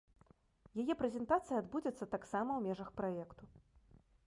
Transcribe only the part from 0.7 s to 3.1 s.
Яе прэзентацыя адбудзецца таксама ў межах